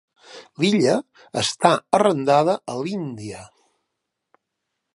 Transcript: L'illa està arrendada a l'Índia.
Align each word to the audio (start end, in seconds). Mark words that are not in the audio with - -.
L'illa 0.61 0.95
està 1.41 1.71
arrendada 1.97 2.55
a 2.75 2.79
l'Índia. 2.79 3.43